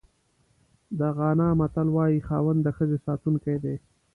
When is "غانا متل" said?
1.17-1.87